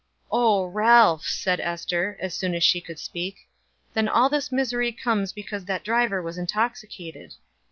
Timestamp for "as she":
2.55-2.81